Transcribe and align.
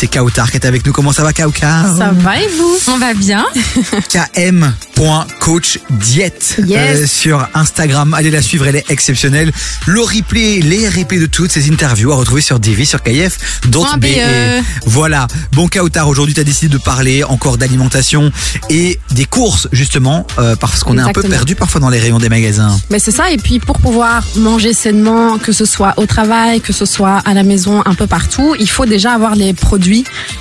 c'est 0.00 0.06
Kautar 0.06 0.50
qui 0.50 0.56
est 0.56 0.64
avec 0.64 0.86
nous. 0.86 0.94
Comment 0.94 1.12
ça 1.12 1.22
va 1.22 1.34
Kautar 1.34 1.94
Ça 1.94 2.10
va 2.10 2.40
et 2.40 2.48
vous? 2.48 2.78
On 2.88 2.96
va 2.96 3.12
bien. 3.12 3.44
km.coachdiet 4.08 6.32
Yes. 6.64 7.00
euh, 7.00 7.06
sur 7.06 7.46
Instagram. 7.52 8.14
Allez 8.14 8.30
la 8.30 8.40
suivre, 8.40 8.66
elle 8.66 8.76
est 8.76 8.90
exceptionnelle. 8.90 9.52
Le 9.86 10.00
replay, 10.00 10.60
les 10.60 10.88
replays 10.88 11.18
de 11.18 11.26
toutes 11.26 11.52
ces 11.52 11.70
interviews 11.70 12.12
à 12.12 12.16
retrouver 12.16 12.40
sur 12.40 12.58
Divi, 12.60 12.86
sur 12.86 13.02
KF.be. 13.02 13.70
Point 13.70 13.98
BE. 13.98 14.62
Voilà. 14.86 15.26
Bon 15.52 15.68
Kautar, 15.68 16.08
aujourd'hui 16.08 16.34
tu 16.34 16.40
as 16.40 16.44
décidé 16.44 16.72
de 16.72 16.78
parler 16.78 17.22
encore 17.22 17.58
d'alimentation 17.58 18.32
et 18.70 18.98
des 19.10 19.26
courses 19.26 19.68
justement 19.70 20.26
euh, 20.38 20.56
parce 20.56 20.82
qu'on 20.82 20.96
est 20.96 21.02
un 21.02 21.12
peu 21.12 21.22
perdu 21.22 21.56
parfois 21.56 21.82
dans 21.82 21.90
les 21.90 21.98
rayons 21.98 22.18
des 22.18 22.30
magasins. 22.30 22.80
Mais 22.88 22.98
c'est 22.98 23.10
ça, 23.10 23.30
et 23.30 23.36
puis 23.36 23.58
pour 23.58 23.78
pouvoir 23.78 24.22
manger 24.36 24.72
sainement, 24.72 25.36
que 25.36 25.52
ce 25.52 25.66
soit 25.66 25.92
au 25.98 26.06
travail, 26.06 26.62
que 26.62 26.72
ce 26.72 26.86
soit 26.86 27.18
à 27.26 27.34
la 27.34 27.42
maison, 27.42 27.82
un 27.84 27.94
peu 27.94 28.06
partout, 28.06 28.54
il 28.58 28.70
faut 28.70 28.86
déjà 28.86 29.12
avoir 29.12 29.34
les 29.34 29.52
produits, 29.52 29.89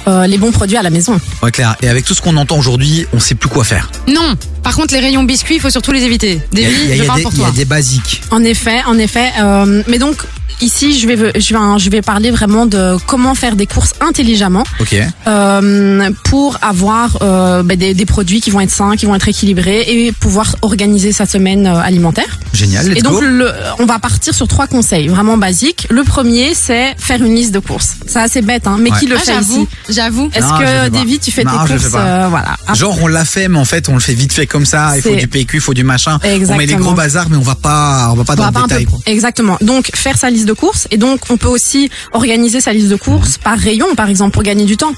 euh, 0.07 0.27
les 0.27 0.37
bons 0.37 0.51
produits 0.51 0.77
à 0.77 0.81
la 0.83 0.89
maison. 0.89 1.19
Ouais 1.43 1.51
Claire, 1.51 1.75
et 1.81 1.89
avec 1.89 2.05
tout 2.05 2.13
ce 2.13 2.21
qu'on 2.21 2.37
entend 2.37 2.57
aujourd'hui, 2.57 3.05
on 3.13 3.19
sait 3.19 3.35
plus 3.35 3.49
quoi 3.49 3.63
faire. 3.63 3.89
Non. 4.07 4.35
Par 4.63 4.75
contre, 4.75 4.93
les 4.93 4.99
rayons 4.99 5.23
biscuits, 5.23 5.55
il 5.55 5.61
faut 5.61 5.69
surtout 5.69 5.91
les 5.91 6.03
éviter. 6.03 6.39
Il 6.53 6.59
y 6.59 6.65
a- 6.65 6.67
Davy, 6.69 6.79
il 6.83 6.87
y 6.89 6.91
a- 6.91 6.95
il 6.95 6.95
y 6.95 6.97
je 6.99 7.03
a 7.03 7.07
parle 7.07 7.17
des- 7.21 7.27
il 7.33 7.37
y 7.39 7.41
a 7.41 7.45
toi. 7.45 7.51
des 7.55 7.65
basiques. 7.65 8.21
En 8.31 8.43
effet, 8.43 8.81
en 8.85 8.97
effet. 8.97 9.29
euh, 9.41 9.83
mais 9.87 9.97
donc 9.99 10.17
ici, 10.61 10.97
je 10.99 11.07
vais, 11.07 11.15
je 11.39 11.53
vais, 11.53 11.79
je 11.79 11.89
vais 11.89 12.01
parler 12.01 12.31
vraiment 12.31 12.65
de 12.65 12.97
comment 13.07 13.35
faire 13.35 13.55
des 13.55 13.67
courses 13.67 13.93
intelligemment 14.01 14.63
Ok. 14.79 14.95
euh, 15.27 16.09
pour 16.25 16.57
avoir 16.61 17.17
euh, 17.21 17.63
ben, 17.63 17.77
des, 17.77 17.93
des 17.93 18.05
produits 18.05 18.41
qui 18.41 18.49
vont 18.51 18.59
être 18.61 18.71
sains, 18.71 18.95
qui 18.95 19.05
vont 19.05 19.15
être 19.15 19.27
équilibrés 19.27 19.81
et 19.87 20.11
pouvoir 20.11 20.55
organiser 20.61 21.11
sa 21.11 21.25
semaine 21.25 21.67
euh, 21.67 21.79
alimentaire. 21.79 22.39
Génial, 22.53 22.87
let's 22.87 22.97
Et 22.97 23.01
donc, 23.01 23.13
go. 23.13 23.21
le, 23.21 23.51
on 23.79 23.85
va 23.85 23.99
partir 23.99 24.33
sur 24.33 24.47
trois 24.47 24.67
conseils 24.67 25.07
vraiment 25.07 25.37
basiques. 25.37 25.87
Le 25.89 26.03
premier, 26.03 26.53
c'est 26.53 26.95
faire 26.97 27.21
une 27.23 27.35
liste 27.35 27.53
de 27.53 27.59
courses. 27.59 27.95
C'est 28.07 28.19
assez 28.19 28.41
bête, 28.41 28.67
hein, 28.67 28.77
mais 28.79 28.91
Ouais. 28.91 28.99
qui 28.99 29.05
le 29.05 29.15
Ah, 29.17 29.19
fait 29.19 29.33
j'avoue, 29.33 29.67
ici? 29.87 29.93
j'avoue. 29.95 30.29
Est-ce 30.33 30.47
que. 30.47 30.89
Davy, 30.89 31.19
tu 31.19 31.31
fais 31.31 31.43
Non, 31.43 31.51
tes 31.65 31.73
courses 31.73 31.91
euh, 31.95 32.27
Voilà. 32.29 32.55
Ah, 32.67 32.73
Genre 32.73 32.97
on 33.01 33.07
l'a 33.07 33.25
fait, 33.25 33.47
mais 33.47 33.59
en 33.59 33.65
fait 33.65 33.87
on 33.89 33.93
le 33.93 33.99
fait 33.99 34.13
vite 34.13 34.33
fait 34.33 34.47
comme 34.47 34.65
ça. 34.65 34.93
Il 34.95 35.01
faut 35.01 35.09
C'est- 35.09 35.15
du 35.17 35.27
PQ, 35.27 35.57
il 35.57 35.61
faut 35.61 35.73
du 35.73 35.83
machin. 35.83 36.17
On 36.23 36.27
met 36.27 36.35
Exactement. 36.35 36.79
gros 36.79 36.93
bazars, 36.93 37.29
mais 37.29 37.37
on 37.37 37.41
va 37.41 37.55
pas, 37.55 38.09
on 38.11 38.15
va 38.15 38.23
pas 38.23 38.35
dans 38.35 38.49
va 38.51 38.61
le 38.61 38.67
détail. 38.67 38.85
peu-. 38.85 38.91
Exactement. 39.11 39.57
Donc 39.61 39.91
faire 39.93 40.17
sa 40.17 40.29
liste 40.29 40.38
de 40.45 40.53
courses 40.53 40.87
et 40.91 40.97
donc 40.97 41.19
on 41.29 41.37
peut 41.37 41.47
aussi 41.47 41.89
organiser 42.13 42.61
sa 42.61 42.73
liste 42.73 42.89
de 42.89 42.95
courses 42.95 43.37
Mhm. 43.37 43.43
par 43.43 43.57
rayon 43.57 43.87
par 43.95 44.09
exemple 44.09 44.31
pour 44.31 44.43
gagner 44.43 44.65
du 44.65 44.77
temps. 44.77 44.91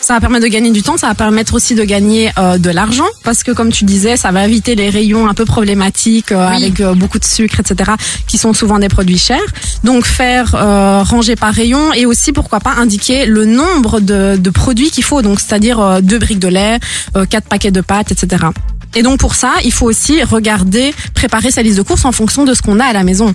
Ça 0.00 0.14
va 0.14 0.20
permettre 0.20 0.44
de 0.44 0.50
gagner 0.50 0.70
du 0.70 0.82
temps, 0.82 0.96
ça 0.96 1.08
va 1.08 1.14
permettre 1.14 1.54
aussi 1.54 1.74
de 1.74 1.84
gagner 1.84 2.30
euh, 2.38 2.58
de 2.58 2.70
l'argent 2.70 3.06
parce 3.24 3.42
que 3.42 3.52
comme 3.52 3.70
tu 3.70 3.84
disais, 3.84 4.16
ça 4.16 4.30
va 4.32 4.46
éviter 4.46 4.74
les 4.74 4.88
rayons 4.90 5.28
un 5.28 5.34
peu 5.34 5.44
problématiques 5.44 6.32
euh, 6.32 6.48
Oui. 6.50 6.56
avec 6.56 6.80
euh, 6.80 6.94
beaucoup 6.94 7.18
de 7.18 7.24
sucre 7.24 7.60
etc. 7.60 7.92
qui 8.26 8.38
sont 8.38 8.54
souvent 8.54 8.78
des 8.78 8.88
produits 8.88 9.18
chers. 9.18 9.38
Donc 9.84 10.04
faire 10.06 10.54
euh, 10.54 11.02
ranger 11.02 11.36
par 11.36 11.52
rayon 11.52 11.92
et 11.92 12.06
aussi 12.06 12.32
pourquoi 12.32 12.60
pas 12.60 12.72
indiquer 12.78 13.26
le 13.26 13.44
nombre 13.44 14.00
de, 14.00 14.36
de 14.36 14.50
produits 14.50 14.90
qu'il 14.90 15.04
faut 15.04 15.22
donc 15.22 15.40
c'est-à-dire 15.40 15.78
euh, 15.80 16.00
deux 16.00 16.18
briques 16.18 16.38
de 16.38 16.48
lait, 16.48 16.78
euh, 17.16 17.24
quatre 17.26 17.48
paquets 17.48 17.70
de 17.70 17.80
pâtes 17.80 18.10
etc. 18.12 18.46
Et 18.94 19.02
donc 19.02 19.18
pour 19.18 19.34
ça, 19.34 19.52
il 19.64 19.72
faut 19.72 19.84
aussi 19.86 20.22
regarder, 20.22 20.94
préparer 21.14 21.50
sa 21.50 21.62
liste 21.62 21.76
de 21.76 21.82
courses 21.82 22.06
en 22.06 22.12
fonction 22.12 22.44
de 22.46 22.54
ce 22.54 22.62
qu'on 22.62 22.80
a 22.80 22.86
à 22.86 22.92
la 22.94 23.04
maison. 23.04 23.34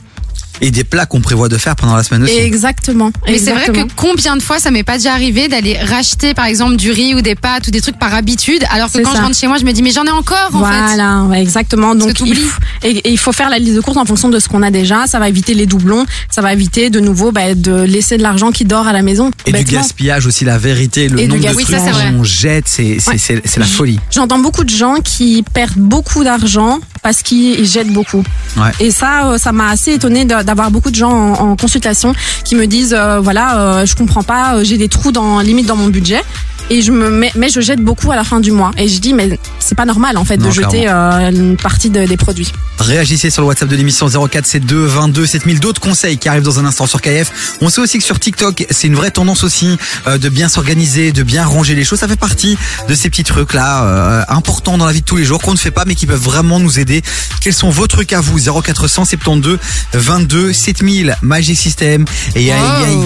Et 0.62 0.72
des 0.72 0.84
plats 0.84 1.06
qu'on 1.06 1.20
prévoit 1.20 1.50
de 1.50 1.58
faire 1.58 1.76
pendant 1.76 1.96
la 1.96 2.04
semaine 2.04 2.24
aussi. 2.24 2.38
Exactement. 2.38 3.12
Mais 3.28 3.38
c'est 3.40 3.52
vrai 3.52 3.66
que 3.68 3.92
combien 3.96 4.38
de 4.38 4.42
fois 4.42 4.60
ça 4.60 4.72
m'est 4.72 4.84
pas 4.84 4.98
déjà 4.98 5.12
arrivé 5.14 5.48
d'aller 5.48 5.78
racheter 5.78 6.34
par 6.34 6.46
exemple 6.46 6.76
du 6.78 6.92
riz 6.92 7.16
ou 7.16 7.22
des 7.22 7.36
pâtes 7.36 7.68
ou 7.68 7.72
des 7.72 7.82
trucs 7.82 7.98
par 8.00 8.14
habitude 8.14 8.64
alors 8.72 8.90
que 8.92 9.00
quand 9.00 9.12
ça. 9.12 9.18
je 9.18 9.22
rentre 9.24 9.36
chez 9.38 9.48
moi 9.48 9.58
je 9.58 9.66
me 9.66 9.72
dis 9.74 9.82
mais 9.82 9.92
j'en 9.92 10.06
ai 10.06 10.12
encore 10.12 10.50
en 10.54 10.64
fait. 10.64 10.80
voilà, 10.96 11.28
exactement. 11.40 11.96
Donc 11.96 12.20
il 12.26 12.36
faut, 12.38 12.60
et, 12.84 12.92
et 12.92 13.10
il 13.12 13.18
faut 13.18 13.32
faire 13.34 13.50
la 13.50 13.58
liste 13.60 13.76
de 13.76 13.82
courses 13.82 13.98
en 13.98 14.06
fonction 14.06 14.30
de 14.30 14.40
ce 14.40 14.48
qu'on 14.48 14.62
a 14.64 14.72
déjà. 14.72 15.06
Ça 15.08 15.20
va 15.20 15.28
éviter 15.28 15.54
les 15.54 15.66
doublons. 15.66 16.06
Ça 16.30 16.42
va 16.42 16.54
éviter 16.54 16.90
de 16.90 17.00
nouveau 17.00 17.32
bah, 17.32 17.56
de 17.56 17.82
laisser 17.82 18.18
de 18.18 18.24
l'argent 18.24 18.52
qui 18.52 18.64
dort 18.64 18.88
à 18.88 18.94
la 18.94 19.02
maison. 19.02 19.32
Et 19.46 19.52
du 19.52 19.58
bêtement. 19.60 19.80
gaspillage 19.82 20.28
aussi, 20.28 20.46
la 20.46 20.58
vérité, 20.60 21.10
le 21.10 21.20
Et 21.20 21.24
du 21.24 21.30
nombre 21.30 21.42
de 21.42 21.46
gaspillage. 21.48 21.92
trucs 21.92 22.16
qu'on 22.18 22.24
jette, 22.24 22.68
c'est 22.68 22.98
Ouais. 23.08 23.42
la 23.58 23.66
folie. 23.66 24.00
J'entends 24.12 24.40
beaucoup 24.40 24.64
de 24.64 24.70
gens 24.70 24.96
qui 25.04 25.44
perdent 25.54 25.74
beaucoup 25.78 26.24
d'argent 26.24 26.80
parce 27.02 27.22
qu'ils 27.22 27.66
jettent 27.68 27.92
beaucoup. 27.92 28.24
Ouais. 28.56 28.72
Et 28.80 28.92
ça, 28.92 29.26
euh, 29.32 29.38
ça 29.38 29.52
m'a 29.52 29.70
assez 29.70 29.94
étonné 29.94 30.23
d'avoir 30.26 30.72
beaucoup 30.72 30.90
de 30.92 30.96
gens 30.96 31.12
en, 31.12 31.52
en 31.52 31.56
consultation 31.56 32.14
qui 32.44 32.56
me 32.56 32.68
disent 32.68 32.96
euh, 32.98 33.20
voilà, 33.20 33.60
euh, 33.60 33.86
je 33.86 33.96
comprends 33.96 34.24
pas, 34.24 34.56
euh, 34.56 34.64
j'ai 34.64 34.78
des 34.78 34.90
trous 34.90 35.12
dans 35.12 35.40
limite 35.40 35.66
dans 35.68 35.76
mon 35.76 35.88
budget. 35.88 36.22
Et 36.70 36.82
je 36.82 36.94
me 36.94 37.10
mets, 37.10 37.32
mais 37.36 37.50
je 37.50 37.60
jette 37.60 37.82
beaucoup 37.82 38.10
à 38.14 38.16
la 38.16 38.24
fin 38.24 38.40
du 38.40 38.52
mois. 38.54 38.72
Et 38.78 38.88
je 38.88 39.00
dis 39.00 39.14
mais 39.14 39.38
c'est 39.60 39.76
pas 39.76 39.84
normal 39.86 40.18
en 40.18 40.24
fait 40.24 40.38
Non, 40.38 40.46
de 40.46 40.52
jeter 40.52 40.88
euh, 40.88 41.30
une 41.30 41.58
partie 41.58 41.90
de- 41.90 42.06
des 42.06 42.16
produits. 42.16 42.54
Réagissez 42.80 43.30
sur 43.30 43.42
le 43.42 43.50
WhatsApp 43.50 43.68
de 43.68 43.76
l'émission 43.76 44.08
0472 44.08 44.90
22 44.90 45.26
7000. 45.26 45.60
D'autres 45.60 45.82
conseils 45.82 46.18
qui 46.18 46.30
arrivent 46.30 46.44
dans 46.44 46.60
un 46.60 46.66
instant 46.66 46.88
sur 46.88 47.02
KF. 47.02 47.58
On 47.62 47.68
sait 47.68 47.82
aussi 47.82 47.98
que 47.98 48.04
sur 48.04 48.18
TikTok, 48.18 48.66
c'est 48.72 48.88
une 48.88 48.96
vraie 48.96 49.12
tendance 49.12 49.44
aussi 49.44 49.78
euh, 50.08 50.18
de 50.18 50.30
bien 50.30 50.48
s'organiser, 50.48 51.12
de 51.12 51.22
bien 51.24 51.46
ranger 51.46 51.76
les 51.76 51.84
choses. 51.84 52.00
Ça 52.00 52.08
fait 52.08 52.16
partie 52.16 52.58
de 52.88 52.96
ces 52.96 53.10
petits 53.10 53.26
trucs 53.26 53.54
là 53.54 53.84
euh, 53.84 54.22
importants 54.30 54.78
dans 54.78 54.86
la 54.86 54.94
vie 54.94 55.02
de 55.02 55.06
tous 55.06 55.18
les 55.18 55.26
jours 55.26 55.42
qu'on 55.42 55.52
ne 55.54 55.58
fait 55.58 55.70
pas 55.72 55.84
mais 55.86 55.96
qui 55.96 56.06
peuvent 56.08 56.18
vraiment 56.18 56.62
nous 56.62 56.80
aider. 56.80 57.02
Quels 57.42 57.54
sont 57.54 57.70
vos 57.72 57.88
trucs 57.88 58.14
à 58.14 58.22
vous? 58.22 58.40
0472 58.40 59.60
22 59.94 60.13
7000 60.20 61.18
Magic 61.22 61.58
System 61.58 62.06
et 62.36 62.44
ya 62.44 62.56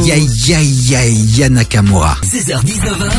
ya 0.03 0.15
ya 0.17 0.61
ya 0.61 1.05
ya 1.05 1.49
Nakamura. 1.49 2.17
16h-19h. 2.23 3.11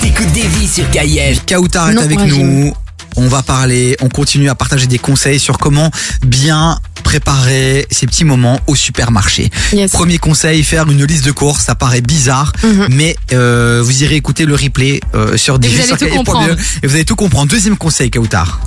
T'écoutes 0.00 0.32
des 0.32 0.46
vies 0.46 0.68
sur 0.68 0.90
KF. 0.90 1.44
Kautar 1.46 1.90
est 1.90 1.98
avec 1.98 2.18
nous. 2.18 2.72
On 3.16 3.28
va 3.28 3.42
parler, 3.42 3.96
on 4.00 4.08
continue 4.08 4.48
à 4.48 4.56
partager 4.56 4.88
des 4.88 4.98
conseils 4.98 5.38
sur 5.38 5.56
comment 5.58 5.88
bien 6.26 6.78
préparer 7.18 7.86
ces 7.92 8.06
petits 8.08 8.24
moments 8.24 8.58
au 8.66 8.74
supermarché. 8.74 9.48
Yes. 9.72 9.92
Premier 9.92 10.18
conseil, 10.18 10.64
faire 10.64 10.90
une 10.90 11.04
liste 11.04 11.24
de 11.24 11.30
courses, 11.30 11.62
ça 11.62 11.76
paraît 11.76 12.00
bizarre, 12.00 12.52
Mhm. 12.64 12.88
mais 12.90 13.14
euh, 13.32 13.80
vous 13.84 14.02
irez 14.02 14.16
écouter 14.16 14.46
le 14.46 14.56
replay 14.56 15.00
euh, 15.14 15.36
sur 15.36 15.60
Digi, 15.60 15.80
sur 15.84 15.96
comprendre. 16.10 16.56
et 16.82 16.86
vous 16.88 16.94
allez 16.96 17.04
tout 17.04 17.14
comprendre. 17.14 17.48
Deuxième 17.52 17.76
conseil, 17.76 18.10
Kautar. 18.10 18.58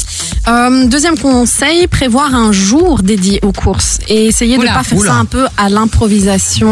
Euh, 0.47 0.85
deuxième 0.87 1.17
conseil, 1.17 1.87
prévoir 1.87 2.33
un 2.33 2.53
jour 2.53 3.03
dédié 3.03 3.41
aux 3.43 3.51
courses 3.51 3.99
et 4.07 4.27
essayer 4.27 4.55
de 4.55 4.61
Oula, 4.61 4.75
pas 4.75 4.83
faire 4.85 4.97
oula. 4.97 5.11
ça 5.11 5.17
un 5.17 5.25
peu 5.25 5.45
à 5.57 5.67
l'improvisation. 5.67 6.69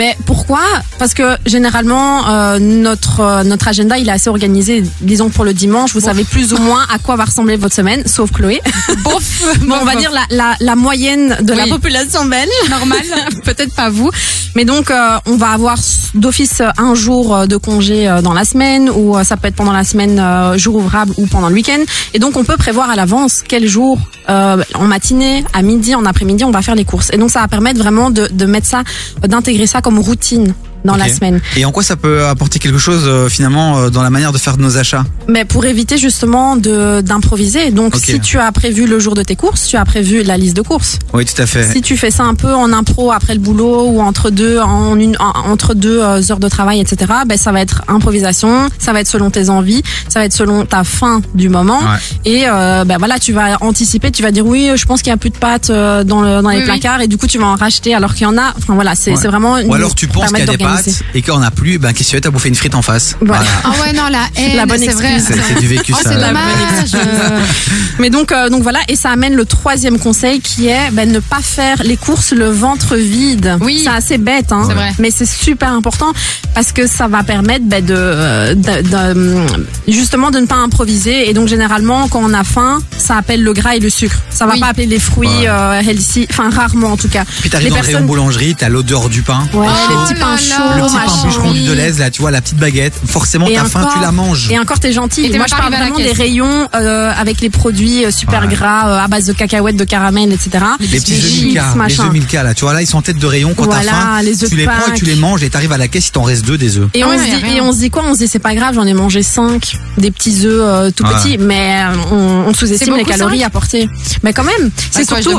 Mais 0.00 0.16
pourquoi? 0.24 0.62
Parce 0.98 1.12
que 1.12 1.36
généralement 1.44 2.26
euh, 2.26 2.58
notre 2.58 3.20
euh, 3.20 3.44
notre 3.44 3.68
agenda 3.68 3.98
il 3.98 4.08
est 4.08 4.12
assez 4.12 4.30
organisé. 4.30 4.82
Disons 5.02 5.28
pour 5.28 5.44
le 5.44 5.52
dimanche, 5.52 5.92
vous 5.92 6.00
savez 6.00 6.24
plus 6.24 6.54
ou 6.54 6.56
moins 6.56 6.86
à 6.90 6.98
quoi 6.98 7.16
va 7.16 7.26
ressembler 7.26 7.56
votre 7.56 7.74
semaine, 7.74 8.02
sauf 8.06 8.32
Chloé. 8.32 8.62
Bof. 9.04 9.44
Bon, 9.60 9.76
on 9.80 9.84
va 9.84 9.96
dire 9.96 10.10
la, 10.10 10.24
la, 10.30 10.56
la 10.58 10.74
moyenne 10.74 11.36
de 11.42 11.52
la 11.52 11.66
population 11.66 12.24
belge. 12.24 12.48
normal. 12.70 13.02
Peut-être 13.44 13.74
pas 13.74 13.90
vous. 13.90 14.10
Mais 14.56 14.64
donc, 14.64 14.90
euh, 14.90 15.18
on 15.26 15.36
va 15.36 15.50
avoir 15.50 15.76
d'office 16.14 16.62
un 16.78 16.94
jour 16.94 17.46
de 17.46 17.56
congé 17.56 18.12
dans 18.22 18.32
la 18.32 18.44
semaine, 18.44 18.90
ou 18.90 19.16
ça 19.22 19.36
peut 19.36 19.48
être 19.48 19.54
pendant 19.54 19.72
la 19.72 19.84
semaine, 19.84 20.20
jour 20.56 20.76
ouvrable, 20.76 21.12
ou 21.18 21.26
pendant 21.26 21.48
le 21.48 21.54
week-end. 21.54 21.78
Et 22.14 22.18
donc, 22.18 22.36
on 22.36 22.42
peut 22.44 22.56
prévoir 22.56 22.90
à 22.90 22.96
l'avance 22.96 23.42
quel 23.46 23.68
jour, 23.68 23.98
en 24.28 24.84
matinée, 24.86 25.44
à 25.52 25.62
midi, 25.62 25.94
en 25.94 26.04
après-midi, 26.04 26.44
on 26.44 26.50
va 26.50 26.62
faire 26.62 26.74
les 26.74 26.84
courses. 26.84 27.10
Et 27.12 27.16
donc, 27.16 27.30
ça 27.30 27.40
va 27.40 27.48
permettre 27.48 27.78
vraiment 27.78 28.10
de, 28.10 28.26
de 28.26 28.46
mettre 28.46 28.66
ça, 28.66 28.82
d'intégrer 29.26 29.68
ça 29.68 29.82
comme 29.82 29.89
routine 29.98 30.54
dans 30.84 30.96
la 30.96 31.08
semaine. 31.08 31.40
Et 31.56 31.64
en 31.64 31.72
quoi 31.72 31.82
ça 31.82 31.96
peut 31.96 32.24
apporter 32.26 32.58
quelque 32.58 32.78
chose 32.78 33.02
euh, 33.06 33.28
finalement 33.28 33.78
euh, 33.78 33.90
dans 33.90 34.02
la 34.02 34.10
manière 34.10 34.32
de 34.32 34.38
faire 34.38 34.56
nos 34.56 34.76
achats? 34.78 35.04
Mais 35.28 35.44
pour 35.44 35.64
éviter 35.64 35.98
justement 35.98 36.56
de 36.56 37.00
d'improviser. 37.00 37.70
Donc, 37.70 37.96
si 37.96 38.20
tu 38.20 38.38
as 38.38 38.50
prévu 38.52 38.86
le 38.86 38.98
jour 38.98 39.14
de 39.14 39.22
tes 39.22 39.36
courses, 39.36 39.66
tu 39.66 39.76
as 39.76 39.84
prévu 39.84 40.22
la 40.22 40.36
liste 40.36 40.56
de 40.56 40.62
courses. 40.62 40.98
Oui, 41.12 41.24
tout 41.24 41.40
à 41.40 41.46
fait. 41.46 41.64
Si 41.72 41.82
tu 41.82 41.96
fais 41.96 42.10
ça 42.10 42.24
un 42.24 42.34
peu 42.34 42.52
en 42.54 42.72
impro 42.72 43.12
après 43.12 43.34
le 43.34 43.40
boulot 43.40 43.86
ou 43.88 44.00
entre 44.00 44.30
deux 44.30 44.58
en 44.58 44.98
une 44.98 45.16
en- 45.18 45.50
entre 45.50 45.74
deux 45.74 46.00
euh, 46.00 46.20
heures 46.30 46.38
de 46.38 46.48
travail, 46.48 46.80
etc. 46.80 47.10
Ben 47.26 47.36
ça 47.38 47.52
va 47.52 47.60
être 47.60 47.82
improvisation, 47.88 48.68
ça 48.78 48.92
va 48.92 49.00
être 49.00 49.08
selon 49.08 49.30
tes 49.30 49.48
envies, 49.48 49.82
ça 50.08 50.20
va 50.20 50.26
être 50.26 50.32
selon 50.32 50.64
ta 50.66 50.84
faim 50.84 51.22
du 51.34 51.48
moment. 51.48 51.78
Ouais. 51.80 51.98
Et 52.24 52.44
euh, 52.48 52.84
ben 52.84 52.98
voilà, 52.98 53.18
tu 53.18 53.32
vas 53.32 53.56
anticiper, 53.62 54.10
tu 54.10 54.22
vas 54.22 54.30
dire 54.30 54.46
oui, 54.46 54.70
je 54.74 54.84
pense 54.86 55.02
qu'il 55.02 55.10
y 55.10 55.14
a 55.14 55.16
plus 55.16 55.30
de 55.30 55.36
pâtes 55.36 55.70
euh, 55.70 56.04
dans 56.04 56.20
le 56.22 56.42
dans 56.42 56.50
les 56.50 56.56
Oui, 56.56 56.62
oui. 56.62 56.68
placards 56.68 57.00
et 57.00 57.08
du 57.08 57.16
coup 57.18 57.26
tu 57.26 57.38
vas 57.38 57.46
en 57.46 57.56
racheter 57.56 57.94
alors 57.94 58.14
qu'il 58.14 58.22
y 58.22 58.26
en 58.26 58.36
a. 58.38 58.52
Enfin 58.58 58.74
voilà, 58.74 58.94
c'est 58.94 59.10
Ouais. 59.12 59.16
c'est 59.20 59.28
vraiment. 59.28 59.54
Ou 59.60 59.74
alors 59.74 59.94
tu 59.94 60.06
penses 60.06 60.28
qu'il 60.28 60.38
y 60.38 60.42
a 60.42 60.46
des 60.46 60.56
permettre 60.56 60.69
pâtes 60.76 61.02
et 61.14 61.22
qu'on 61.22 61.42
a 61.42 61.50
plus, 61.50 61.78
ben 61.78 61.92
qu'est-ce 61.92 62.10
que 62.12 62.16
tu 62.16 62.20
T'as 62.20 62.30
bouffé 62.30 62.48
une 62.48 62.54
frite 62.54 62.74
en 62.74 62.82
face. 62.82 63.16
Voilà. 63.20 63.44
Ah 63.64 63.70
ouais 63.82 63.92
non 63.92 64.08
la 64.10 64.24
haine. 64.36 64.56
La 64.56 64.66
bonne 64.66 64.78
c'est 64.80 64.90
vrai. 64.92 65.14
excuse. 65.16 65.40
C'est 65.48 65.58
du 65.60 65.66
vécu 65.66 65.92
Oh 65.96 66.00
ça. 66.02 66.10
Euh, 66.10 67.40
Mais 67.98 68.10
donc, 68.10 68.32
euh, 68.32 68.48
donc 68.48 68.62
voilà, 68.62 68.80
et 68.88 68.96
ça 68.96 69.10
amène 69.10 69.34
le 69.34 69.44
troisième 69.44 69.98
conseil 69.98 70.40
qui 70.40 70.68
est 70.68 70.90
ben, 70.92 71.10
ne 71.10 71.18
pas 71.18 71.40
faire 71.42 71.82
les 71.84 71.96
courses 71.96 72.32
le 72.32 72.48
ventre 72.50 72.96
vide. 72.96 73.56
Oui. 73.60 73.80
C'est 73.84 73.90
assez 73.90 74.18
bête, 74.18 74.52
hein, 74.52 74.64
C'est 74.68 74.74
vrai. 74.74 74.92
mais 74.98 75.10
c'est 75.10 75.26
super 75.28 75.72
important 75.72 76.12
parce 76.54 76.72
que 76.72 76.86
ça 76.86 77.08
va 77.08 77.22
permettre 77.22 77.64
ben, 77.66 77.84
de, 77.84 77.94
euh, 77.96 78.54
de- 78.54 78.82
de- 78.88 79.46
justement 79.88 80.30
de 80.30 80.38
ne 80.40 80.46
pas 80.46 80.56
improviser. 80.56 81.28
Et 81.28 81.34
donc 81.34 81.48
généralement, 81.48 82.08
quand 82.08 82.20
on 82.22 82.32
a 82.34 82.44
faim, 82.44 82.80
ça 82.98 83.16
appelle 83.16 83.42
le 83.42 83.52
gras 83.52 83.76
et 83.76 83.80
le 83.80 83.90
sucre. 83.90 84.16
Ça 84.30 84.46
va 84.46 84.54
Oui. 84.54 84.60
pas 84.60 84.68
appeler 84.68 84.86
les 84.86 84.98
fruits 84.98 85.28
Ouais. 85.28 85.48
euh, 85.48 85.80
healthy, 85.80 86.26
enfin 86.30 86.50
rarement 86.50 86.92
en 86.92 86.96
tout 86.96 87.08
cas. 87.08 87.24
Puis 87.40 87.50
t'arrives 87.50 87.66
Les 87.66 87.70
dans 87.70 87.76
le 87.76 87.82
rayon 87.82 87.92
personnes- 87.98 88.06
boulangerie, 88.06 88.54
t'as 88.56 88.68
l'odeur 88.68 89.08
du 89.08 89.22
pain. 89.22 89.46
Ouais, 89.52 89.66
Oh 89.68 89.90
les 89.90 89.96
petits 90.14 90.20
là 90.20 90.26
pains 90.26 90.36
là. 90.36 90.59
Chaud, 90.68 90.76
Le 90.76 90.82
petit 90.84 90.94
pain 90.94 91.00
machin. 91.06 91.26
bûcheron 91.28 91.52
du 91.52 91.64
Deleuze, 91.64 91.98
là, 91.98 92.10
tu 92.10 92.20
vois, 92.20 92.30
la 92.30 92.40
petite 92.40 92.58
baguette. 92.58 92.94
Forcément, 93.06 93.46
t'as 93.52 93.64
faim, 93.64 93.88
tu 93.94 94.00
la 94.00 94.12
manges. 94.12 94.50
Et 94.50 94.58
encore, 94.58 94.78
t'es 94.80 94.92
gentil. 94.92 95.26
Et 95.26 95.36
Moi, 95.36 95.46
je 95.48 95.54
parle 95.56 95.72
vraiment 95.74 95.96
des 95.96 96.12
rayons 96.12 96.68
euh, 96.74 97.10
avec 97.18 97.40
les 97.40 97.50
produits 97.50 98.04
euh, 98.04 98.10
super 98.10 98.42
Ouais. 98.42 98.48
gras 98.48 98.88
euh, 98.88 99.04
à 99.04 99.08
base 99.08 99.24
de 99.26 99.32
cacahuètes, 99.32 99.76
de 99.76 99.84
caramel, 99.84 100.32
etc. 100.32 100.64
Les 100.80 100.86
petits 101.00 101.12
œufs 101.14 101.20
chips, 101.20 101.44
Milka, 101.44 101.74
les 101.88 102.00
œufs 102.00 102.12
Milka, 102.12 102.42
là, 102.42 102.54
tu 102.54 102.64
vois, 102.64 102.72
là, 102.74 102.82
ils 102.82 102.86
sont 102.86 102.98
en 102.98 103.02
tête 103.02 103.18
de 103.18 103.26
rayon 103.26 103.54
quand 103.56 103.64
Voilà, 103.64 103.82
t'as 103.84 103.90
faim. 103.90 104.22
les 104.22 104.42
œufs 104.44 104.50
tu 104.50 104.56
les 104.56 104.64
prends 104.66 104.92
et 104.92 104.96
tu 104.96 105.04
les 105.04 105.16
manges 105.16 105.42
et 105.42 105.50
t'arrives 105.50 105.72
à 105.72 105.78
la 105.78 105.88
caisse, 105.88 106.08
il 106.08 106.12
t'en 106.12 106.22
reste 106.22 106.44
deux 106.46 106.58
des 106.58 106.78
œufs. 106.78 106.88
Et, 106.94 107.02
Ah 107.02 107.06
on 107.06 107.10
ouais, 107.10 107.18
se 107.18 107.24
dit, 107.24 107.34
rien. 107.44 107.54
et 107.56 107.60
on 107.60 107.72
se 107.72 107.78
dit 107.78 107.90
quoi? 107.90 108.02
On 108.06 108.14
se 108.14 108.18
dit 108.20 108.28
c'est 108.28 108.38
pas 108.38 108.54
grave, 108.54 108.74
j'en 108.74 108.86
ai 108.86 108.94
mangé 108.94 109.22
5, 109.22 109.76
des 109.98 110.10
petits 110.10 110.42
œufs 110.46 110.60
euh, 110.64 110.90
tout 110.90 111.04
Ouais. 111.04 111.10
petits, 111.14 111.38
mais 111.38 111.82
euh, 111.84 111.94
on, 112.12 112.48
on 112.48 112.54
sous-estime 112.54 112.96
les 112.96 113.04
calories 113.04 113.44
apportées. 113.44 113.88
Mais 114.22 114.32
quand 114.32 114.44
même, 114.44 114.70
c'est 114.90 115.04
C'est 115.04 115.14
surtout, 115.22 115.36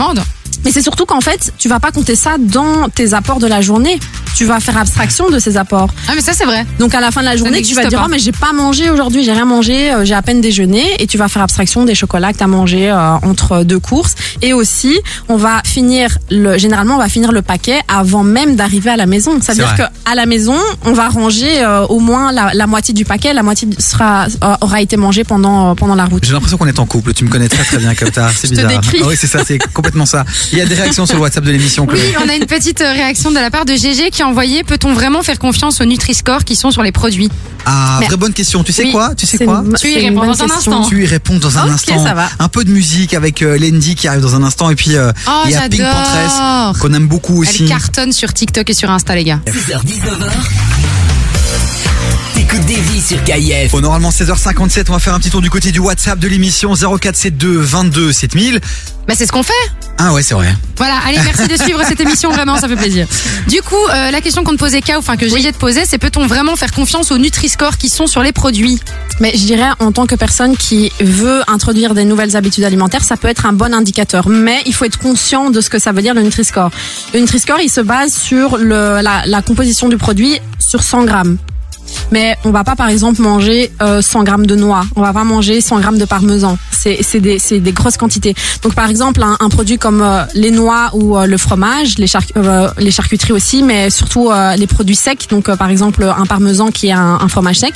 mais 0.64 0.72
c'est 0.72 0.82
surtout 0.82 1.06
qu'en 1.06 1.22
fait, 1.22 1.54
tu 1.58 1.68
vas 1.70 1.80
pas 1.80 1.92
compter 1.92 2.16
ça 2.16 2.38
dans 2.40 2.90
tes 2.90 3.14
apports 3.14 3.40
de 3.40 3.48
la 3.48 3.62
journée. 3.62 4.00
Tu 4.36 4.46
vas 4.46 4.60
faire 4.60 4.78
abstraction 4.78 5.30
de 5.30 5.40
ces 5.40 5.58
apports. 5.58 5.90
Ah, 6.08 6.14
mais 6.16 6.22
ça, 6.22 6.34
c'est 6.34 6.46
vrai. 6.46 6.66
Donc 6.80 6.96
à 6.96 7.02
la 7.02 7.12
fin 7.12 7.22
de 7.22 7.26
la 7.26 7.36
journée, 7.36 7.62
tu 7.62 7.76
vas 7.76 7.86
dire 7.86 8.00
pas. 8.00 8.06
oh 8.08 8.10
mais 8.10 8.20
j'ai 8.20 8.32
pas 8.32 8.54
mangé 8.54 8.90
aujourd'hui, 8.90 9.24
j'ai 9.24 9.34
rien 9.34 9.46
mangé, 9.46 9.92
euh, 9.94 10.06
j'ai 10.06 10.14
à 10.14 10.22
peine 10.22 10.42
déjeuné 10.42 10.84
et 11.00 11.08
tu 11.08 11.18
vas 11.18 11.28
faire 11.28 11.42
abstraction 11.42 11.86
des 11.86 11.96
chocolats 11.96 12.32
que 12.34 12.38
tu 12.38 12.44
as 12.44 12.48
mangé 12.48 12.90
euh, 12.90 13.16
entre 13.24 13.64
deux 13.64 13.80
courses 13.80 14.16
et 14.42 14.54
aussi 14.54 14.98
on 15.30 15.36
va 15.36 15.62
finir 15.66 16.18
le 16.30 16.58
généralement 16.58 16.96
on 16.96 17.00
va 17.00 17.10
finir 17.10 17.32
le 17.32 17.42
paquet 17.42 17.80
avant 17.88 18.24
même 18.24 18.56
d'arriver 18.56 18.90
à 18.90 18.98
la 18.98 19.06
maison. 19.06 19.40
Ça 19.42 19.52
veut 19.54 19.60
dire 19.60 19.68
vrai. 19.68 19.78
que 19.78 20.12
à 20.12 20.16
la 20.16 20.26
maison, 20.26 20.56
on 20.86 20.94
va 20.94 21.10
ranger 21.10 21.62
euh, 21.64 21.86
au 21.88 22.00
moins 22.00 22.32
la, 22.32 22.54
la 22.54 22.68
moitié 22.68 22.94
du 22.94 23.06
paquet, 23.06 23.34
la 23.34 23.44
moitié 23.44 23.68
sera 23.80 24.28
euh, 24.44 24.56
aura 24.62 24.82
été 24.82 24.98
mangée 24.98 25.24
pendant 25.24 25.72
euh, 25.72 25.76
pendant 25.76 25.96
la 25.96 26.06
route. 26.06 26.24
J'ai 26.26 26.34
l'impression 26.34 26.58
qu'on 26.58 26.68
est 26.68 26.80
en 26.80 26.86
couple. 26.86 27.14
Tu 27.14 27.26
me 27.26 27.30
connais 27.30 27.50
très 27.50 27.64
très 27.64 27.78
bien 27.78 27.94
comme 27.96 28.12
ça. 28.14 28.30
C'est 28.36 28.48
te 28.48 28.54
bizarre. 28.56 28.70
décris. 28.70 29.00
Ah 29.04 29.08
oui, 29.08 29.16
c'est 29.20 29.28
ça, 29.28 29.40
c'est 29.46 29.60
complètement 29.74 30.06
ça. 30.06 30.26
Il 30.52 30.58
y 30.58 30.62
a 30.62 30.66
des 30.66 30.76
réactions 30.76 31.06
sur 31.06 31.16
le 31.16 31.22
WhatsApp 31.22 31.44
de 31.44 31.52
l'émission. 31.52 31.88
Oui, 31.92 32.00
on 32.24 32.28
a 32.30 32.36
une 32.36 32.46
petite 32.46 32.82
euh, 32.82 32.92
réaction 32.92 33.30
de 33.32 33.36
la 33.36 33.50
part 33.50 33.66
de 33.66 33.74
GG 33.74 34.10
qui 34.12 34.22
a 34.22 34.28
envoyé 34.28 34.64
Peut-on 34.64 34.94
vraiment 34.94 35.24
faire 35.24 35.40
confiance 35.40 35.80
aux 35.82 35.86
Nutri-Score 35.86 36.44
qui 36.44 36.56
sont 36.56 36.72
sur 36.72 36.84
les 36.84 36.92
produits? 36.92 37.30
Ah, 37.66 37.98
Mais- 38.00 38.08
vraie 38.08 38.18
bonne 38.18 38.34
question. 38.34 38.64
Tu 38.64 38.72
sais 38.74 38.84
Oui, 38.86 38.92
quoi? 38.92 39.14
Tu 39.16 39.26
sais 39.26 39.38
c'est 39.38 39.46
quoi? 39.46 39.64
une- 39.66 39.74
Tu 39.80 39.88
y 39.90 39.94
c'est 39.94 40.00
une 40.02 40.10
réponds 40.10 40.20
bonne 40.22 40.28
dans 40.30 40.44
un 40.44 40.48
question. 40.48 40.72
instant. 40.80 40.90
Tu 40.90 41.04
y 41.04 41.06
réponds 41.06 41.38
dans 41.38 41.58
un 41.58 41.66
Ok, 41.66 41.72
instant. 41.72 42.04
ça 42.04 42.14
va. 42.14 42.30
Un 42.40 42.48
peu 42.50 42.64
de 42.64 42.72
musique 42.72 43.14
avec 43.14 43.42
euh, 43.42 43.58
Lendy 43.58 43.96
qui 43.96 44.08
arrive 44.08 44.22
dans 44.22 44.36
un 44.36 44.44
instant 44.44 44.70
et 44.70 44.76
puis 44.76 44.96
euh, 44.96 45.12
Oh, 45.28 45.32
il 45.46 45.52
y 45.52 45.56
a 45.56 45.62
Pink 45.70 45.82
Pantress 45.82 46.32
j'adore 46.38 46.80
qu'on 46.80 46.94
aime 46.94 47.08
beaucoup 47.08 47.42
aussi. 47.42 47.64
Elle 47.64 47.70
cartonne 47.70 48.12
sur 48.12 48.34
TikTok 48.34 48.70
et 48.70 48.74
sur 48.74 48.90
Insta, 48.90 49.16
les 49.16 49.24
gars. 49.24 49.40
6h-19h. 49.48 50.32
T'écoutes 52.52 52.68
des 52.68 52.76
vies 52.76 53.02
sur 53.02 53.24
KIF. 53.24 53.72
Bon, 53.72 53.80
normalement 53.80 54.10
16h57, 54.10 54.86
on 54.90 54.94
va 54.94 55.00
faire 55.00 55.14
un 55.14 55.20
petit 55.20 55.30
tour 55.30 55.42
du 55.42 55.50
côté 55.50 55.72
du 55.72 55.80
WhatsApp 55.80 56.20
de 56.20 56.28
l'émission 56.28 56.74
0472 56.74 57.66
22 57.66 58.12
7000. 58.12 58.60
Bah, 59.08 59.14
c'est 59.16 59.26
ce 59.26 59.32
qu'on 59.32 59.42
fait. 59.42 59.54
Ah 59.98 60.12
ouais, 60.12 60.22
c'est 60.22 60.34
vrai. 60.34 60.54
Voilà, 60.76 60.98
allez, 61.08 61.20
merci 61.24 61.48
de 61.48 61.56
suivre 61.56 61.82
cette 61.88 62.02
émission, 62.02 62.30
vraiment, 62.34 62.58
ça 62.58 62.68
fait 62.68 62.76
plaisir. 62.76 63.08
Du 63.48 63.62
coup, 63.62 63.76
euh, 63.94 64.12
la 64.12 64.20
question 64.20 64.44
qu'on 64.44 64.52
te 64.52 64.58
posait, 64.58 64.82
K, 64.82 64.96
enfin 64.98 65.16
que 65.16 65.30
j'ai 65.30 65.50
te 65.54 65.58
poser, 65.58 65.84
c'est 65.86 65.98
peut-on 65.98 66.28
vraiment 66.28 66.58
faire 66.58 66.74
confiance 66.74 67.12
aux 67.14 67.18
Nutri-Score 67.18 67.78
qui 67.78 67.88
sont 67.88 68.06
sur 68.06 68.22
les 68.22 68.34
produits? 68.34 68.82
Mais 69.22 69.32
je 69.34 69.46
dirais, 69.46 69.70
en 69.80 69.94
tant 69.94 70.06
que 70.06 70.16
personne 70.16 70.58
qui 70.58 70.92
veut 71.00 71.44
introduire 71.48 71.94
des 71.94 72.04
nouvelles 72.04 72.36
habitudes 72.36 72.66
alimentaires, 72.66 73.06
ça 73.06 73.16
peut 73.16 73.30
être 73.30 73.46
un 73.46 73.54
bon 73.54 73.74
indicateur. 73.74 74.28
Mais 74.28 74.62
il 74.66 74.74
faut 74.74 74.84
être 74.84 75.00
conscient 75.00 75.52
de 75.52 75.62
ce 75.62 75.70
que 75.70 75.80
ça 75.80 75.94
veut 75.94 76.02
dire 76.02 76.16
le 76.16 76.22
Nutri-Score. 76.22 76.70
Le 77.14 77.22
Nutri-Score, 77.22 77.62
il 77.62 77.70
se 77.70 77.80
base 77.80 78.14
sur 78.14 78.58
le, 78.58 79.00
la, 79.00 79.26
la 79.26 79.42
composition 79.42 79.88
du 79.88 79.96
produit 79.96 80.38
sur 80.60 80.84
100 80.84 81.06
grammes. 81.06 81.38
Mais 82.12 82.36
on 82.46 82.52
va 82.52 82.64
pas, 82.64 82.76
par 82.76 82.90
exemple, 82.90 83.22
manger 83.22 83.72
euh, 83.82 84.02
100 84.02 84.24
grammes 84.24 84.46
de 84.46 84.56
noix. 84.56 84.84
On 84.96 85.02
va 85.02 85.14
pas 85.14 85.24
manger 85.24 85.62
100 85.62 85.80
grammes 85.80 85.98
de 85.98 86.06
parmesan. 86.06 86.58
C'est 86.72 87.20
des, 87.20 87.38
des 87.60 87.72
grosses 87.72 87.98
quantités. 87.98 88.34
Donc, 88.64 88.74
par 88.74 88.90
exemple, 88.90 89.22
un, 89.22 89.38
un 89.40 89.50
produit 89.50 89.78
comme 89.78 90.02
euh, 90.02 90.24
les 90.34 90.50
noix 90.52 90.90
ou 90.94 91.16
euh, 91.18 91.28
le 91.28 91.38
fromage, 91.38 91.98
les, 92.00 92.08
charc- 92.08 92.32
euh, 92.38 92.70
les 92.80 92.90
charcuteries 92.92 93.34
aussi, 93.34 93.62
mais 93.62 93.90
surtout 93.92 94.32
euh, 94.32 94.56
les 94.56 94.66
produits 94.68 94.96
secs. 94.96 95.28
Donc, 95.30 95.48
euh, 95.48 95.56
par 95.56 95.70
exemple, 95.70 96.04
un 96.04 96.26
parmesan 96.26 96.70
qui 96.72 96.88
est 96.88 96.92
un, 96.94 97.20
un 97.22 97.28
fromage 97.28 97.58
sec. 97.60 97.74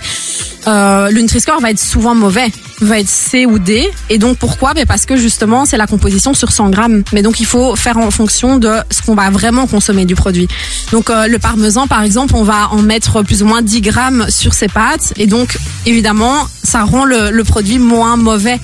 Le 0.68 1.22
Nutri-Score 1.22 1.62
va 1.62 1.70
être 1.72 1.80
souvent 1.80 2.16
mauvais, 2.16 2.52
va 2.82 3.00
être 3.00 3.08
C 3.08 3.46
ou 3.46 3.60
D. 3.60 3.90
Et 4.10 4.18
donc 4.18 4.38
pourquoi? 4.38 4.74
Ben 4.74 4.86
Parce 4.86 5.06
que 5.06 5.16
justement 5.18 5.66
c'est 5.66 5.78
la 5.78 5.88
composition 5.88 6.34
sur 6.34 6.52
100 6.52 6.70
grammes. 6.70 7.04
Mais 7.14 7.22
donc 7.22 7.40
il 7.40 7.46
faut 7.46 7.76
faire 7.76 7.98
en 7.98 8.12
fonction 8.12 8.58
de 8.58 8.72
ce 8.92 9.02
qu'on 9.02 9.16
va 9.16 9.30
vraiment 9.30 9.68
consommer 9.68 10.06
du 10.06 10.16
produit. 10.16 10.48
Donc 10.92 11.10
euh, 11.10 11.28
le 11.28 11.40
parmesan 11.40 11.88
par 11.88 12.04
exemple, 12.04 12.36
on 12.36 12.44
va 12.44 12.70
en 12.72 12.82
mettre 12.82 13.24
plus 13.24 13.44
ou 13.44 13.46
moins 13.46 13.62
10 13.62 13.82
grammes 13.82 14.26
sur 14.30 14.54
ses 14.54 14.68
pâtes. 14.68 15.14
Et 15.18 15.28
donc 15.28 15.58
évidemment 15.86 16.48
ça 16.64 16.84
rend 16.84 17.06
le, 17.06 17.32
le 17.32 17.44
produit 17.44 17.80
moins 17.80 18.18
mauvais. 18.18 18.60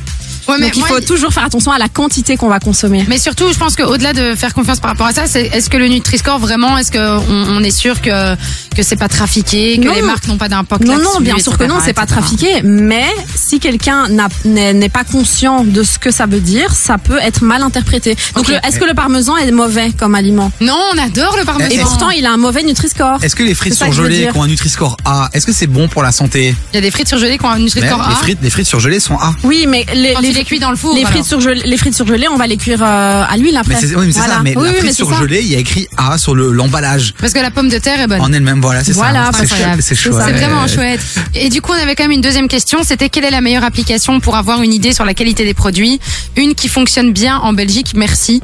Ouais, 0.47 0.59
donc 0.59 0.75
il 0.75 0.83
faut 0.83 0.99
toujours 1.01 1.31
faire 1.33 1.45
attention 1.45 1.71
à 1.71 1.77
la 1.77 1.87
quantité 1.89 2.35
qu'on 2.37 2.49
va 2.49 2.59
consommer. 2.59 3.05
Mais 3.07 3.17
surtout, 3.17 3.45
je 3.53 3.57
pense 3.57 3.75
qu'au-delà 3.75 4.13
de 4.13 4.35
faire 4.35 4.53
confiance 4.53 4.79
par 4.79 4.91
rapport 4.91 5.07
à 5.07 5.13
ça, 5.13 5.27
c'est 5.27 5.43
est-ce 5.47 5.69
que 5.69 5.77
le 5.77 5.87
Nutri-Score 5.87 6.39
vraiment, 6.39 6.77
est-ce 6.77 6.91
qu'on 6.91 7.23
on 7.57 7.63
est 7.63 7.71
sûr 7.71 8.01
que 8.01 8.35
que 8.75 8.83
c'est 8.83 8.95
pas 8.95 9.09
trafiqué, 9.09 9.77
que 9.79 9.85
Non. 9.87 9.93
les 9.93 10.01
marques 10.01 10.27
n'ont 10.27 10.37
pas 10.37 10.47
d'impact 10.47 10.85
Non, 10.85 10.97
non, 10.97 11.19
bien 11.19 11.37
sûr 11.37 11.57
que 11.57 11.65
non, 11.65 11.79
c'est 11.83 11.91
pas 11.93 12.05
trafiqué. 12.05 12.61
Mais 12.63 13.05
si 13.35 13.59
quelqu'un 13.59 14.07
n'a- 14.07 14.29
n'est 14.45 14.89
pas 14.89 15.03
conscient 15.03 15.63
de 15.65 15.83
ce 15.83 15.99
que 15.99 16.09
ça 16.11 16.25
veut 16.25 16.39
dire, 16.39 16.73
ça 16.73 16.97
peut 16.97 17.17
être 17.21 17.43
mal 17.43 17.61
interprété. 17.63 18.15
Donc, 18.35 18.49
est-ce 18.49 18.79
que 18.79 18.85
le 18.85 18.93
parmesan 18.93 19.35
est 19.37 19.51
mauvais 19.51 19.91
comme 19.97 20.15
aliment? 20.15 20.51
Non, 20.61 20.77
on 20.93 20.97
adore 20.97 21.35
le 21.37 21.43
parmesan. 21.43 21.69
Et 21.69 21.79
pourtant, 21.79 22.09
il 22.11 22.25
a 22.25 22.31
un 22.31 22.37
mauvais 22.37 22.63
Nutri-Score. 22.63 23.19
Est-ce 23.23 23.35
que 23.35 23.43
les 23.43 23.53
frites 23.53 23.73
surgelées 23.75 24.27
qui 24.31 24.37
ont 24.37 24.43
un 24.43 24.47
Nutri-Score 24.47 24.97
A, 25.05 25.29
est-ce 25.33 25.45
que 25.45 25.53
c'est 25.53 25.67
bon 25.67 25.87
pour 25.89 26.01
la 26.03 26.11
santé? 26.13 26.55
Il 26.71 26.75
y 26.75 26.77
a 26.77 26.81
des 26.81 26.91
frites 26.91 27.07
surgelées 27.09 27.37
qui 27.37 27.45
ont 27.45 27.49
un 27.49 27.55
Mais 27.57 27.63
Nutri-Score 27.63 27.99
Les 28.07 28.13
A? 28.13 28.15
frites, 28.15 28.39
les 28.41 28.49
frites 28.49 28.67
surgelées 28.67 28.99
sont 29.01 29.15
A. 29.15 29.33
Oui, 29.43 29.65
mais 29.67 29.85
les, 29.93 30.15
les, 30.31 30.33
tu 30.33 30.39
les 30.39 30.45
cuis 30.45 30.59
dans 30.59 30.69
le 30.71 30.75
four, 30.75 30.93
les 30.93 31.01
alors. 31.01 31.11
frites 31.11 31.25
surgelées, 31.25 31.61
les 31.65 31.77
frites 31.77 31.95
surgelées, 31.95 32.27
on 32.27 32.37
va 32.37 32.47
les 32.47 32.57
cuire 32.57 32.81
euh, 32.83 33.23
à 33.27 33.37
l'huile 33.37 33.57
après. 33.57 33.75
Mais 33.81 33.95
oui, 33.95 34.05
mais 34.07 34.11
c'est 34.11 34.19
Voilà. 34.19 34.33
ça. 34.35 34.41
Mais 34.43 34.53
Oui, 34.55 34.63
la 34.63 34.69
oui, 34.69 34.75
frite 34.77 34.83
mais 34.85 34.93
c'est 34.93 35.03
ça. 35.03 35.09
surgelée, 35.09 35.41
il 35.41 35.51
y 35.51 35.55
a 35.55 35.59
écrit 35.59 35.87
A 35.97 36.17
sur 36.17 36.35
le 36.35 36.51
l'emballage 36.51 37.13
Parce 37.19 37.33
que 37.33 37.39
la 37.39 37.51
pomme 37.51 37.69
de 37.69 37.77
terre 37.77 37.99
est 38.01 38.07
bonne. 38.07 38.21
en 38.21 38.31
elle-même. 38.33 38.61
Voilà, 38.61 38.83
c'est 38.83 38.91
Voilà, 38.93 39.31
ça. 39.33 39.39
C'est 39.79 39.95
chouette. 39.95 40.15
C'est 40.25 40.31
vraiment 40.33 40.67
chouette. 40.67 41.01
Et 41.35 41.49
du 41.49 41.61
coup, 41.61 41.71
on 41.71 41.81
avait 41.81 41.95
quand 41.95 42.03
même 42.03 42.11
une 42.11 42.21
deuxième 42.21 42.47
question. 42.47 42.79
C'était 42.83 43.09
quelle 43.09 43.25
est 43.25 43.31
la 43.31 43.41
meilleure 43.41 43.63
application 43.63 44.19
pour 44.19 44.35
avoir 44.35 44.61
une 44.61 44.73
idée 44.73 44.93
sur 44.93 45.05
la 45.05 45.13
qualité 45.13 45.43
des 45.45 45.53
produits? 45.53 45.99
Une 46.35 46.55
qui 46.55 46.67
fonctionne 46.67 47.11
bien 47.13 47.37
en 47.37 47.53
Belgique, 47.53 47.93
merci. 47.95 48.41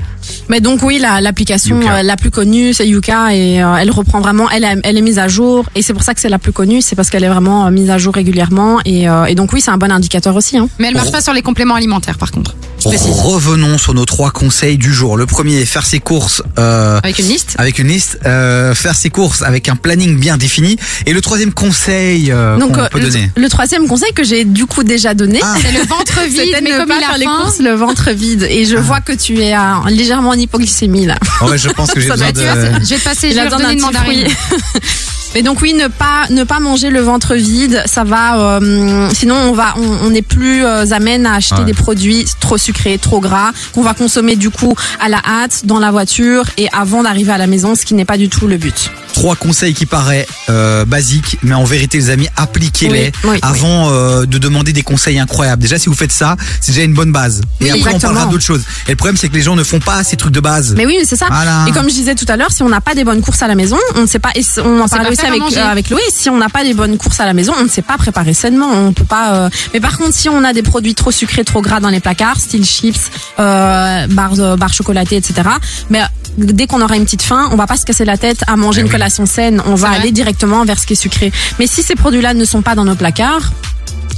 Mais 0.49 0.59
donc 0.59 0.81
oui, 0.83 0.99
la- 0.99 1.21
l'application 1.21 1.79
euh, 1.81 2.01
la 2.03 2.17
plus 2.17 2.31
connue, 2.31 2.73
c'est 2.73 2.85
Yuka 2.87 3.33
et 3.33 3.63
euh, 3.63 3.75
elle 3.77 3.91
reprend 3.91 4.19
vraiment, 4.19 4.49
elle, 4.49 4.65
est- 4.65 4.79
elle 4.83 4.97
est 4.97 5.01
mise 5.01 5.19
à 5.19 5.27
jour 5.29 5.65
et 5.73 5.81
c'est 5.81 5.93
pour 5.93 6.03
ça 6.03 6.13
que 6.13 6.19
c'est 6.19 6.27
la 6.27 6.37
plus 6.39 6.51
connue, 6.51 6.81
c'est 6.81 6.95
parce 6.97 7.09
qu'elle 7.09 7.23
est 7.23 7.29
vraiment 7.29 7.69
mise 7.71 7.89
à 7.89 7.97
jour 7.97 8.13
régulièrement 8.13 8.79
et, 8.83 9.07
euh, 9.07 9.23
et 9.25 9.35
donc 9.35 9.53
oui, 9.53 9.61
c'est 9.61 9.71
un 9.71 9.77
bon 9.77 9.89
indicateur 9.89 10.35
aussi. 10.35 10.57
Hein. 10.57 10.67
Mais 10.79 10.89
elle 10.89 10.95
marche 10.95 11.11
pas 11.11 11.21
sur 11.21 11.31
les 11.31 11.41
compléments 11.41 11.75
alimentaires, 11.77 12.17
par 12.17 12.31
contre. 12.31 12.55
Revenons 12.85 13.77
sur 13.77 13.93
nos 13.93 14.05
trois 14.05 14.31
conseils 14.31 14.77
du 14.77 14.93
jour. 14.93 15.17
Le 15.17 15.25
premier, 15.25 15.65
faire 15.65 15.85
ses 15.85 15.99
courses 15.99 16.41
euh, 16.59 16.99
Avec 17.03 17.19
une 17.19 17.27
liste. 17.27 17.55
avec 17.57 17.79
une 17.79 17.87
liste, 17.87 18.19
euh, 18.25 18.73
faire 18.75 18.95
ses 18.95 19.09
courses 19.09 19.41
avec 19.41 19.67
un 19.67 19.75
planning 19.75 20.17
bien 20.19 20.37
défini. 20.37 20.77
Et 21.05 21.13
le 21.13 21.21
troisième 21.21 21.51
conseil 21.53 22.31
euh, 22.31 22.57
Donc 22.57 22.73
qu'on 22.75 22.81
euh, 22.81 22.87
peut 22.89 22.99
le, 22.99 23.09
donner. 23.09 23.31
le 23.35 23.49
troisième 23.49 23.87
conseil 23.87 24.13
que 24.13 24.23
j'ai 24.23 24.45
du 24.45 24.65
coup 24.67 24.83
déjà 24.83 25.13
donné, 25.13 25.39
Ah. 25.43 25.55
C'est 25.61 25.71
le 25.71 25.79
ventre 25.85 26.19
vide, 26.27 26.39
c'était 26.45 26.61
mais 26.61 26.71
comme 26.71 26.89
il 26.95 26.99
faire 26.99 27.13
a 27.13 27.17
les 27.17 27.25
courses 27.25 27.59
le 27.59 27.73
ventre 27.73 28.11
vide 28.11 28.47
et 28.49 28.65
je 28.65 28.75
vois 28.77 29.01
que 29.01 29.13
tu 29.13 29.39
es 29.41 29.53
à- 29.53 29.81
légèrement 29.89 30.29
en 30.29 30.33
hypoglycémie 30.33 31.05
là. 31.07 31.17
Oh 31.41 31.49
ouais, 31.49 31.57
je 31.57 31.69
pense 31.69 31.91
que 31.91 31.99
j'ai 31.99 32.09
besoin 32.09 32.31
de. 32.31 32.39
je 32.41 32.89
vais 32.89 32.97
te 32.97 33.03
passer, 33.03 33.31
je 33.31 33.35
vais 33.39 33.49
donner 33.49 33.63
une 33.73 33.79
d'un 33.81 33.89
petit 33.89 33.97
mandarine. 33.97 34.27
Mais 35.35 35.43
donc 35.43 35.61
oui, 35.61 35.73
ne 35.73 35.87
pas 35.87 36.25
ne 36.29 36.43
pas 36.43 36.59
manger 36.59 36.89
le 36.89 37.01
ventre 37.01 37.35
vide, 37.35 37.83
ça 37.85 38.03
va. 38.03 38.39
euh, 38.59 39.09
sinon, 39.13 39.35
on 39.35 39.53
va 39.53 39.75
on 39.77 40.07
on 40.07 40.09
n'est 40.09 40.21
plus 40.21 40.63
euh, 40.65 40.85
amène 40.91 41.25
à 41.25 41.35
acheter 41.35 41.55
Ouais. 41.59 41.65
des 41.65 41.73
produits 41.73 42.25
trop 42.39 42.57
sucrés, 42.57 42.97
trop 42.97 43.19
gras, 43.19 43.51
qu'on 43.73 43.81
va 43.81 43.93
consommer 43.93 44.35
du 44.35 44.49
coup 44.49 44.75
à 44.99 45.09
la 45.09 45.19
hâte 45.25 45.61
dans 45.65 45.79
la 45.79 45.91
voiture 45.91 46.43
et 46.57 46.67
avant 46.71 47.03
d'arriver 47.03 47.31
à 47.31 47.37
la 47.37 47.47
maison, 47.47 47.73
ce 47.75 47.85
qui 47.85 47.93
n'est 47.93 48.05
pas 48.05 48.17
du 48.17 48.29
tout 48.29 48.47
le 48.47 48.57
but. 48.57 48.91
Trois 49.17 49.35
conseils 49.35 49.73
qui 49.73 49.87
paraissent 49.87 50.27
euh, 50.51 50.85
basiques, 50.85 51.39
mais 51.41 51.55
en 51.55 51.63
vérité, 51.63 51.97
les 51.97 52.11
amis, 52.11 52.27
appliquez-les 52.37 53.11
Oui, 53.23 53.29
oui, 53.31 53.39
avant 53.41 53.89
euh, 53.91 54.27
de 54.27 54.37
demander 54.37 54.73
des 54.73 54.83
conseils 54.83 55.17
incroyables. 55.17 55.59
Déjà, 55.59 55.79
si 55.79 55.89
vous 55.89 55.95
faites 55.95 56.11
ça, 56.11 56.35
c'est 56.61 56.71
déjà 56.71 56.83
une 56.83 56.93
bonne 56.93 57.11
base. 57.11 57.41
Et 57.59 57.63
Oui, 57.63 57.69
après, 57.71 57.71
on 57.71 57.85
exactement. 57.95 58.13
parlera 58.13 58.31
d'autres 58.31 58.43
choses. 58.45 58.61
Et 58.87 58.91
le 58.91 58.95
problème, 58.95 59.17
c'est 59.17 59.27
que 59.29 59.33
les 59.33 59.41
gens 59.41 59.55
ne 59.55 59.63
font 59.63 59.79
pas 59.79 60.03
ces 60.03 60.17
trucs 60.17 60.33
de 60.33 60.39
base. 60.39 60.75
Mais 60.77 60.85
oui, 60.85 60.99
c'est 61.03 61.15
ça. 61.15 61.25
Voilà. 61.31 61.65
Et 61.67 61.71
comme 61.71 61.89
je 61.89 61.95
disais 61.95 62.13
tout 62.13 62.27
à 62.27 62.37
l'heure, 62.37 62.51
si 62.51 62.61
on 62.61 62.69
n'a 62.69 62.79
pas 62.79 62.93
des 62.93 63.03
bonnes 63.03 63.21
courses 63.21 63.41
à 63.41 63.47
la 63.47 63.55
maison, 63.55 63.77
on 63.95 64.01
ne 64.01 64.05
sait 64.07 64.19
pas. 64.19 64.29
Et 64.35 64.43
on 64.63 64.81
en 64.81 64.87
parlait 64.87 65.09
aussi 65.09 65.25
avec 65.25 65.41
euh, 65.57 65.65
avec 65.65 65.89
Loé. 65.89 66.01
Si 66.15 66.29
on 66.29 66.37
n'a 66.37 66.49
pas 66.49 66.63
des 66.63 66.75
bonnes 66.75 66.97
courses 66.99 67.19
à 67.19 67.25
la 67.25 67.33
maison, 67.33 67.53
on 67.59 67.63
ne 67.63 67.69
sait 67.69 67.81
pas 67.81 67.97
préparer 67.97 68.35
sainement. 68.35 68.69
On 68.71 68.93
peut 68.93 69.03
pas. 69.03 69.33
euh, 69.33 69.49
Mais 69.73 69.79
par 69.79 69.97
contre, 69.97 70.13
si 70.13 70.29
on 70.29 70.43
a 70.43 70.53
des 70.53 70.61
produits 70.61 70.93
trop 70.93 71.09
sucrés, 71.11 71.43
trop 71.43 71.63
gras 71.63 71.79
dans 71.79 71.89
les 71.89 72.01
placards, 72.01 72.39
style 72.39 72.63
chips, 72.65 73.09
euh, 73.39 74.05
barres, 74.07 74.39
euh, 74.39 74.55
barres 74.57 74.73
chocolatées, 74.73 75.15
etc. 75.15 75.41
Mais 75.89 76.01
dès 76.37 76.67
qu'on 76.67 76.81
aura 76.81 76.95
une 76.95 77.03
petite 77.05 77.21
faim, 77.23 77.49
on 77.51 77.55
va 77.55 77.67
pas 77.67 77.77
se 77.77 77.85
casser 77.85 78.05
la 78.05 78.17
tête 78.17 78.43
à 78.47 78.55
manger 78.55 78.79
Eh 78.79 78.81
une 78.81 78.87
oui. 78.87 78.91
collation 78.91 79.25
saine. 79.25 79.61
On 79.65 79.75
va 79.75 79.89
aller 79.89 80.11
directement 80.11 80.63
vers 80.65 80.79
ce 80.79 80.85
qui 80.85 80.93
est 80.93 80.97
sucré. 80.97 81.31
Mais 81.59 81.67
si 81.67 81.83
ces 81.83 81.95
produits-là 81.95 82.33
ne 82.33 82.45
sont 82.45 82.61
pas 82.61 82.75
dans 82.75 82.85
nos 82.85 82.95
placards, 82.95 83.51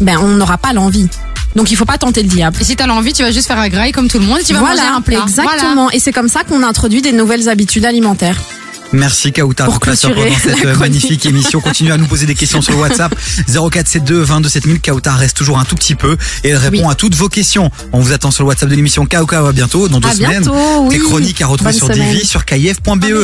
ben 0.02 0.18
on 0.22 0.28
n'aura 0.28 0.58
pas 0.58 0.74
l'envie. 0.74 1.08
Donc 1.56 1.72
il 1.72 1.76
faut 1.78 1.86
pas 1.86 1.98
tenter 1.98 2.22
le 2.22 2.30
diable. 2.30 2.58
Et 2.62 2.64
si 2.64 2.76
t'as 2.76 2.86
l'envie, 2.88 3.12
tu 3.14 3.24
vas 3.24 3.32
juste 3.32 3.48
faire 3.48 3.58
un 3.58 3.70
graille 3.70 3.92
comme 3.92 4.08
tout 4.08 4.20
le 4.20 4.26
monde 4.26 4.40
et 4.40 4.44
tu 4.44 4.54
vas 4.54 4.60
voilà, 4.60 4.76
manger 4.84 4.94
un 4.96 5.02
plat. 5.02 5.26
Voilà. 5.26 5.52
exactement. 5.54 5.90
Et 5.92 6.00
c'est 6.00 6.12
comme 6.12 6.30
ça 6.30 6.44
qu'on 6.44 6.62
introduit 6.64 7.02
des 7.02 7.12
nouvelles 7.12 7.50
habitudes 7.50 7.86
alimentaires. 7.86 8.38
Merci 8.92 9.32
Kauta 9.32 9.66
Pour 9.66 9.80
pendant 9.80 9.96
cette 9.96 10.66
euh, 10.66 10.76
magnifique 10.78 11.26
émission. 11.28 11.62
Continuez 11.62 11.92
à 11.92 11.98
nous 11.98 12.08
poser 12.08 12.26
des 12.26 12.34
questions 12.34 12.62
sur 12.62 12.74
le 12.74 12.80
WhatsApp 12.80 13.14
0472 13.48 14.28
22 14.28 14.50
7000. 14.50 14.82
Kauta 14.82 15.14
reste 15.14 15.38
toujours 15.38 15.60
un 15.60 15.66
tout 15.66 15.76
petit 15.76 15.94
peu 15.94 16.18
et 16.44 16.50
elle 16.50 16.58
répond 16.58 16.78
Oui. 16.88 16.92
à 16.92 16.96
toutes 16.96 17.14
vos 17.16 17.30
questions. 17.30 17.70
On 17.94 18.00
vous 18.00 18.14
attend 18.14 18.32
sur 18.32 18.44
le 18.44 18.50
WhatsApp 18.50 18.70
de 18.70 18.76
l'émission 18.76 19.06
Kauka 19.06 19.46
à 19.48 19.52
bientôt 19.52 19.88
dans 19.90 20.00
deux 20.00 20.10
À 20.10 20.14
semaines. 20.14 20.42
bientôt, 20.42 20.56
oui. 20.88 20.96
Les 20.96 21.00
chroniques 21.00 21.42
à 21.42 21.48
retrouver 21.48 21.72
Bonne 21.72 21.78
sur 21.78 21.88
semaine. 21.94 22.10
Divi 22.14 22.26
sur 22.26 22.46
kf.be. 22.46 23.18